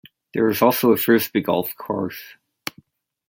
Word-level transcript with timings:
There 0.33 0.49
is 0.49 0.63
also 0.63 0.91
a 0.91 0.97
Frisbee 0.97 1.41
golf 1.41 1.75
course. 1.75 2.19